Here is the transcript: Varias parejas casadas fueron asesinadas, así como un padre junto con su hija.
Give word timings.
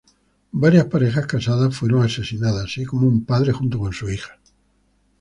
Varias 0.63 0.85
parejas 0.85 1.27
casadas 1.27 1.75
fueron 1.77 2.01
asesinadas, 2.03 2.65
así 2.65 2.85
como 2.85 3.07
un 3.07 3.23
padre 3.23 3.51
junto 3.51 3.77
con 3.77 3.93
su 3.93 4.09
hija. 4.09 4.39